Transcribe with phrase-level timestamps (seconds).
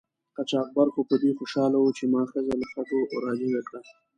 [0.35, 3.79] قاچاقبر خو په دې خوشحاله و چې ما ښځه له خټو را جګه کړه.